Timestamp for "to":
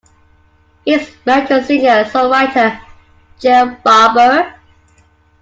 1.49-1.63